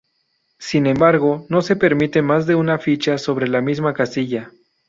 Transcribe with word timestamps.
Sin 0.57 0.87
embargo 0.87 1.45
no 1.49 1.61
se 1.61 1.75
permite 1.75 2.23
más 2.23 2.47
de 2.47 2.55
una 2.55 2.79
ficha 2.79 3.19
sobre 3.19 3.47
la 3.47 3.61
misma 3.61 3.93
casilla. 3.93 4.49